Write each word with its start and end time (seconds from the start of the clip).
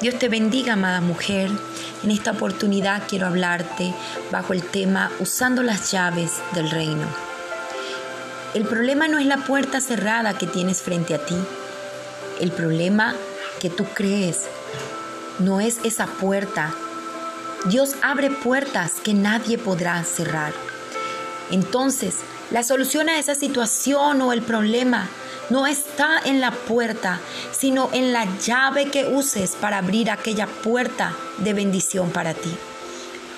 Dios 0.00 0.18
te 0.18 0.28
bendiga, 0.28 0.74
amada 0.74 1.00
mujer. 1.00 1.50
En 2.04 2.10
esta 2.10 2.32
oportunidad 2.32 3.04
quiero 3.08 3.26
hablarte 3.26 3.94
bajo 4.30 4.52
el 4.52 4.62
tema 4.62 5.10
usando 5.20 5.62
las 5.62 5.90
llaves 5.90 6.32
del 6.52 6.70
reino. 6.70 7.06
El 8.52 8.64
problema 8.66 9.08
no 9.08 9.18
es 9.18 9.24
la 9.24 9.38
puerta 9.38 9.80
cerrada 9.80 10.36
que 10.36 10.46
tienes 10.46 10.82
frente 10.82 11.14
a 11.14 11.24
ti. 11.24 11.36
El 12.40 12.52
problema 12.52 13.14
que 13.58 13.70
tú 13.70 13.86
crees 13.94 14.42
no 15.38 15.62
es 15.62 15.78
esa 15.82 16.06
puerta. 16.06 16.74
Dios 17.64 17.96
abre 18.02 18.30
puertas 18.30 18.94
que 19.02 19.14
nadie 19.14 19.56
podrá 19.56 20.04
cerrar. 20.04 20.52
Entonces, 21.50 22.16
la 22.50 22.62
solución 22.62 23.08
a 23.08 23.18
esa 23.18 23.34
situación 23.34 24.20
o 24.20 24.34
el 24.34 24.42
problema 24.42 25.08
no 25.50 25.66
está 25.66 26.20
en 26.24 26.40
la 26.40 26.50
puerta, 26.50 27.20
sino 27.52 27.88
en 27.92 28.12
la 28.12 28.26
llave 28.38 28.90
que 28.90 29.06
uses 29.06 29.52
para 29.52 29.78
abrir 29.78 30.10
aquella 30.10 30.46
puerta 30.46 31.14
de 31.38 31.54
bendición 31.54 32.10
para 32.10 32.34
ti. 32.34 32.54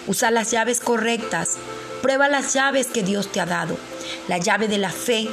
Usa 0.06 0.30
las 0.30 0.50
llaves 0.50 0.80
correctas. 0.80 1.58
Prueba 2.00 2.28
las 2.28 2.54
llaves 2.54 2.86
que 2.86 3.02
Dios 3.02 3.30
te 3.30 3.40
ha 3.40 3.46
dado. 3.46 3.76
La 4.28 4.38
llave 4.38 4.68
de 4.68 4.78
la 4.78 4.90
fe, 4.90 5.28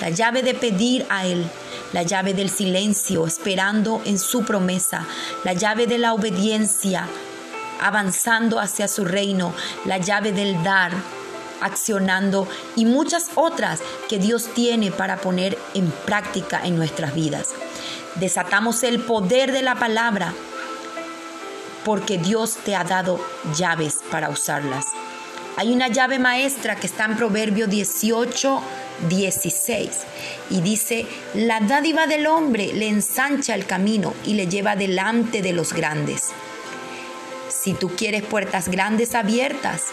la 0.00 0.10
llave 0.10 0.42
de 0.42 0.54
pedir 0.54 1.04
a 1.08 1.26
Él, 1.26 1.44
la 1.92 2.04
llave 2.04 2.32
del 2.32 2.48
silencio, 2.48 3.26
esperando 3.26 4.00
en 4.04 4.18
su 4.18 4.44
promesa, 4.44 5.06
la 5.44 5.54
llave 5.54 5.86
de 5.86 5.98
la 5.98 6.12
obediencia, 6.12 7.06
avanzando 7.80 8.60
hacia 8.60 8.86
su 8.86 9.04
reino, 9.04 9.52
la 9.84 9.98
llave 9.98 10.32
del 10.32 10.62
dar, 10.62 10.92
accionando 11.60 12.46
y 12.76 12.84
muchas 12.84 13.30
otras 13.34 13.80
que 14.08 14.18
Dios 14.18 14.48
tiene 14.54 14.90
para 14.90 15.16
poner 15.16 15.58
en 15.74 15.90
práctica 15.90 16.60
en 16.64 16.76
nuestras 16.76 17.14
vidas. 17.14 17.48
Desatamos 18.16 18.82
el 18.82 19.00
poder 19.00 19.52
de 19.52 19.62
la 19.62 19.76
palabra 19.76 20.32
porque 21.84 22.18
Dios 22.18 22.56
te 22.64 22.76
ha 22.76 22.84
dado 22.84 23.20
llaves 23.56 24.00
para 24.10 24.28
usarlas. 24.28 24.86
Hay 25.56 25.72
una 25.72 25.88
llave 25.88 26.18
maestra 26.18 26.76
que 26.76 26.86
está 26.86 27.04
en 27.04 27.16
Proverbio 27.16 27.66
18, 27.66 28.62
16 29.08 29.90
y 30.50 30.60
dice, 30.60 31.06
la 31.34 31.60
dádiva 31.60 32.06
del 32.06 32.26
hombre 32.26 32.72
le 32.72 32.88
ensancha 32.88 33.54
el 33.54 33.66
camino 33.66 34.14
y 34.24 34.34
le 34.34 34.46
lleva 34.46 34.76
delante 34.76 35.42
de 35.42 35.52
los 35.52 35.72
grandes. 35.72 36.28
Si 37.48 37.74
tú 37.74 37.90
quieres 37.90 38.22
puertas 38.22 38.68
grandes 38.68 39.14
abiertas, 39.14 39.86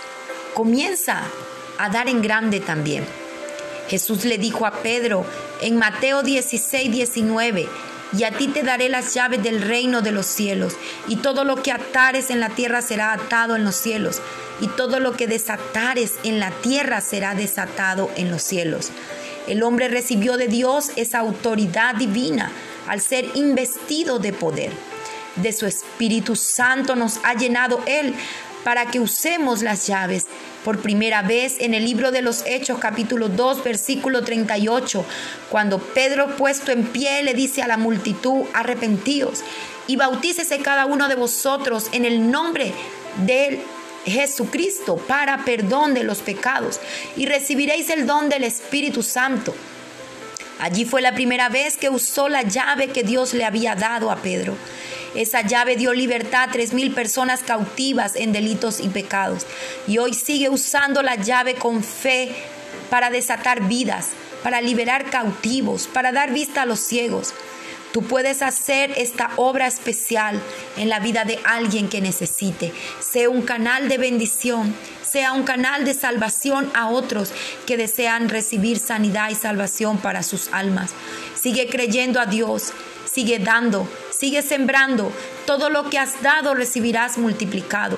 comienza 0.53 1.23
a 1.77 1.89
dar 1.89 2.07
en 2.07 2.21
grande 2.21 2.59
también. 2.59 3.05
Jesús 3.89 4.25
le 4.25 4.37
dijo 4.37 4.65
a 4.65 4.71
Pedro 4.83 5.25
en 5.61 5.77
Mateo 5.77 6.23
16, 6.23 6.91
19, 6.91 7.67
y 8.17 8.23
a 8.23 8.31
ti 8.31 8.47
te 8.47 8.63
daré 8.63 8.89
las 8.89 9.13
llaves 9.13 9.43
del 9.43 9.61
reino 9.61 10.01
de 10.01 10.11
los 10.11 10.25
cielos, 10.25 10.73
y 11.07 11.17
todo 11.17 11.43
lo 11.43 11.61
que 11.61 11.71
atares 11.71 12.29
en 12.29 12.39
la 12.39 12.49
tierra 12.49 12.81
será 12.81 13.13
atado 13.13 13.55
en 13.55 13.63
los 13.63 13.75
cielos, 13.75 14.21
y 14.61 14.67
todo 14.67 14.99
lo 14.99 15.15
que 15.15 15.27
desatares 15.27 16.13
en 16.23 16.39
la 16.39 16.51
tierra 16.51 17.01
será 17.01 17.35
desatado 17.35 18.09
en 18.15 18.31
los 18.31 18.41
cielos. 18.41 18.91
El 19.47 19.63
hombre 19.63 19.87
recibió 19.87 20.37
de 20.37 20.47
Dios 20.47 20.91
esa 20.95 21.19
autoridad 21.19 21.95
divina 21.95 22.51
al 22.87 23.01
ser 23.01 23.25
investido 23.35 24.19
de 24.19 24.33
poder. 24.33 24.71
De 25.37 25.53
su 25.53 25.65
Espíritu 25.65 26.35
Santo 26.35 26.95
nos 26.95 27.19
ha 27.23 27.35
llenado 27.35 27.81
Él 27.85 28.15
para 28.63 28.87
que 28.87 28.99
usemos 28.99 29.61
las 29.61 29.87
llaves. 29.87 30.27
Por 30.63 30.81
primera 30.81 31.21
vez 31.21 31.57
en 31.59 31.73
el 31.73 31.85
libro 31.85 32.11
de 32.11 32.21
los 32.21 32.45
Hechos 32.45 32.79
capítulo 32.79 33.29
2 33.29 33.63
versículo 33.63 34.23
38, 34.23 35.05
cuando 35.49 35.79
Pedro 35.79 36.35
puesto 36.35 36.71
en 36.71 36.85
pie 36.85 37.23
le 37.23 37.33
dice 37.33 37.61
a 37.61 37.67
la 37.67 37.77
multitud, 37.77 38.43
arrepentíos 38.53 39.43
y 39.87 39.95
bautícese 39.95 40.59
cada 40.59 40.85
uno 40.85 41.07
de 41.07 41.15
vosotros 41.15 41.87
en 41.93 42.05
el 42.05 42.29
nombre 42.29 42.73
de 43.25 43.61
Jesucristo 44.05 44.97
para 44.97 45.43
perdón 45.43 45.93
de 45.93 46.03
los 46.03 46.19
pecados 46.19 46.79
y 47.15 47.25
recibiréis 47.25 47.89
el 47.89 48.05
don 48.05 48.29
del 48.29 48.43
Espíritu 48.43 49.03
Santo. 49.03 49.53
Allí 50.59 50.85
fue 50.85 51.01
la 51.01 51.13
primera 51.13 51.49
vez 51.49 51.77
que 51.77 51.89
usó 51.89 52.29
la 52.29 52.41
llave 52.41 52.87
que 52.87 53.03
Dios 53.03 53.33
le 53.33 53.45
había 53.45 53.75
dado 53.75 54.09
a 54.09 54.17
Pedro. 54.17 54.55
Esa 55.15 55.41
llave 55.41 55.75
dio 55.75 55.93
libertad 55.93 56.49
a 56.49 56.51
tres 56.51 56.73
mil 56.73 56.93
personas 56.93 57.43
cautivas 57.43 58.15
en 58.15 58.33
delitos 58.33 58.79
y 58.79 58.89
pecados. 58.89 59.45
Y 59.87 59.97
hoy 59.97 60.13
sigue 60.13 60.49
usando 60.49 61.01
la 61.01 61.15
llave 61.15 61.55
con 61.55 61.83
fe 61.83 62.35
para 62.89 63.09
desatar 63.09 63.67
vidas, 63.67 64.09
para 64.43 64.61
liberar 64.61 65.09
cautivos, 65.09 65.87
para 65.87 66.11
dar 66.11 66.31
vista 66.31 66.63
a 66.63 66.65
los 66.65 66.79
ciegos. 66.79 67.33
Tú 67.93 68.03
puedes 68.03 68.41
hacer 68.41 68.93
esta 68.97 69.31
obra 69.37 69.65
especial 69.65 70.39
en 70.75 70.89
la 70.89 70.99
vida 70.99 71.23
de 71.23 71.39
alguien 71.45 71.89
que 71.89 72.01
necesite. 72.01 72.73
Sea 72.99 73.29
un 73.29 73.41
canal 73.41 73.87
de 73.87 73.97
bendición, 73.97 74.75
sea 75.01 75.33
un 75.33 75.43
canal 75.43 75.85
de 75.85 75.93
salvación 75.93 76.69
a 76.75 76.89
otros 76.89 77.31
que 77.65 77.77
desean 77.77 78.29
recibir 78.29 78.77
sanidad 78.77 79.29
y 79.29 79.35
salvación 79.35 79.97
para 79.97 80.21
sus 80.21 80.49
almas. 80.51 80.91
Sigue 81.33 81.69
creyendo 81.69 82.19
a 82.19 82.25
Dios, 82.25 82.73
sigue 83.11 83.39
dando, 83.39 83.89
sigue 84.17 84.41
sembrando. 84.41 85.11
Todo 85.45 85.69
lo 85.69 85.89
que 85.89 85.99
has 85.99 86.21
dado 86.21 86.53
recibirás 86.53 87.17
multiplicado. 87.17 87.97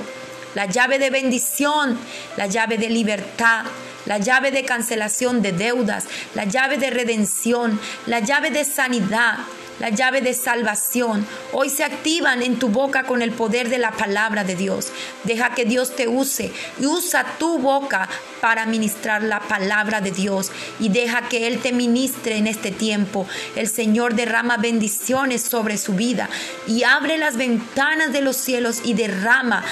La 0.56 0.66
llave 0.66 1.00
de 1.00 1.10
bendición, 1.10 1.98
la 2.36 2.48
llave 2.48 2.78
de 2.78 2.90
libertad, 2.90 3.66
la 4.06 4.18
llave 4.18 4.52
de 4.52 4.66
cancelación 4.66 5.42
de 5.42 5.52
deudas, 5.52 6.06
la 6.34 6.46
llave 6.46 6.78
de 6.78 6.90
redención, 6.90 7.80
la 8.08 8.20
llave 8.20 8.50
de 8.50 8.66
sanidad, 8.66 9.38
la 9.80 9.90
llave 9.90 10.22
de 10.22 10.34
salvación, 10.34 11.26
hoy 11.54 11.70
se 11.70 11.84
activan 11.84 12.42
en 12.42 12.60
tu 12.60 12.70
boca 12.70 13.04
con 13.04 13.22
el 13.22 13.32
poder 13.32 13.70
de 13.70 13.78
la 13.78 13.92
palabra 13.92 14.44
de 14.44 14.56
Dios. 14.56 14.92
Deja 15.24 15.54
que 15.56 15.66
Dios 15.66 15.96
te 15.96 16.08
use 16.08 16.52
y 16.80 16.86
usa 16.86 17.26
tu 17.40 17.60
boca 17.60 18.10
para 18.42 18.66
ministrar 18.66 19.24
la 19.24 19.40
palabra 19.40 20.02
de 20.02 20.12
Dios 20.12 20.52
y 20.80 20.90
deja 20.90 21.28
que 21.30 21.48
Él 21.48 21.60
te 21.60 21.72
ministre 21.72 22.38
en 22.38 22.48
este 22.48 22.72
tiempo. 22.72 23.28
El 23.56 23.68
Señor 23.68 24.16
derrama 24.16 24.58
bendiciones 24.58 25.42
sobre 25.42 25.78
su 25.78 25.94
vida 25.94 26.30
y 26.68 26.84
abre 26.84 27.18
las 27.18 27.38
ventanas 27.38 28.12
de 28.12 28.22
los 28.22 28.36
cielos 28.36 28.82
y 28.84 28.94
derrama 28.94 29.64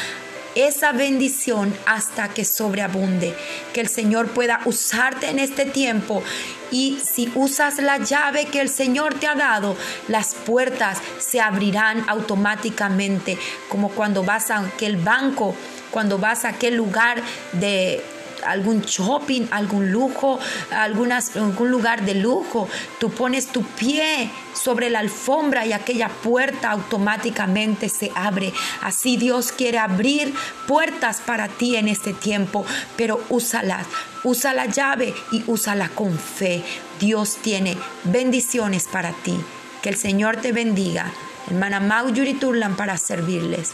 esa 0.66 0.92
bendición 0.92 1.74
hasta 1.86 2.30
que 2.30 2.46
sobreabunde. 2.46 3.36
Que 3.74 3.82
el 3.82 3.88
Señor 3.88 4.30
pueda 4.30 4.62
usarte 4.66 5.30
en 5.30 5.40
este 5.40 5.66
tiempo 5.66 6.24
y 6.72 7.00
si 7.00 7.32
usas 7.36 7.78
la 7.78 7.98
llave 7.98 8.46
que 8.46 8.60
el 8.60 8.70
Señor 8.70 9.14
te 9.16 9.28
ha 9.28 9.36
dado, 9.36 9.78
las 10.08 10.34
puertas 10.34 11.00
se 11.20 11.40
abrirán 11.40 12.04
automáticamente, 12.08 13.38
como 13.70 13.90
cuando 13.90 14.24
vas 14.24 14.52
a 14.52 14.60
aquel 14.60 14.98
banco, 14.98 15.56
cuando 15.92 16.18
vas 16.18 16.44
a 16.44 16.50
aquel 16.50 16.76
lugar 16.76 17.22
de 17.54 18.04
algún 18.50 18.82
shopping, 18.82 19.48
algún 19.52 19.92
lujo, 19.92 20.40
algunas, 20.72 21.36
algún 21.36 21.72
lugar 21.72 22.06
de 22.06 22.16
lujo. 22.16 22.68
Tú 23.00 23.12
pones 23.12 23.48
tu 23.48 23.64
pie 23.64 24.30
sobre 24.54 24.90
la 24.90 25.00
alfombra 25.00 25.66
y 25.66 25.74
aquella 25.74 26.10
puerta 26.10 26.72
automáticamente 26.72 27.90
se 27.90 28.12
abre. 28.16 28.54
Así 28.82 29.18
Dios 29.18 29.52
quiere 29.52 29.78
abrir 29.78 30.34
puertas 30.68 31.22
para 31.22 31.48
ti 31.48 31.76
en 31.76 31.88
este 31.88 32.14
tiempo, 32.14 32.66
pero 32.96 33.24
úsalas. 33.30 33.88
Usa 34.24 34.54
la 34.54 34.66
llave 34.66 35.14
y 35.32 35.44
úsala 35.48 35.90
con 35.90 36.18
fe. 36.18 36.64
Dios 37.00 37.38
tiene 37.42 37.78
bendiciones 38.04 38.88
para 38.88 39.12
ti. 39.12 39.38
Que 39.82 39.90
el 39.90 39.96
Señor 39.96 40.38
te 40.38 40.52
bendiga. 40.52 41.12
Hermana 41.48 41.80
Mau 41.80 42.10
Yuri 42.10 42.34
Turlan 42.34 42.76
para 42.76 42.98
servirles. 42.98 43.74